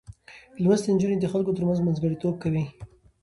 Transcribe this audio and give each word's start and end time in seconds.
لوستې 0.63 0.89
نجونې 0.95 1.17
د 1.19 1.25
خلکو 1.33 1.55
ترمنځ 1.57 1.79
منځګړتوب 1.81 2.35
کوي. 2.43 2.63